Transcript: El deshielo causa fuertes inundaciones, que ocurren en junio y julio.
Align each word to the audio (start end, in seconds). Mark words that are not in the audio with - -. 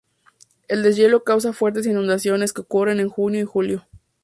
El 0.67 0.81
deshielo 0.81 1.23
causa 1.23 1.53
fuertes 1.53 1.85
inundaciones, 1.85 2.53
que 2.53 2.61
ocurren 2.61 2.99
en 2.99 3.07
junio 3.07 3.39
y 3.39 3.43
julio. 3.43 3.85